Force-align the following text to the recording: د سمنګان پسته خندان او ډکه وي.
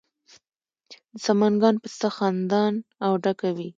د 1.11 1.13
سمنګان 1.25 1.75
پسته 1.83 2.09
خندان 2.15 2.73
او 3.05 3.11
ډکه 3.23 3.49
وي. 3.57 3.69